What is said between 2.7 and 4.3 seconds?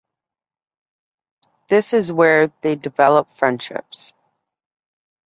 develop friendships.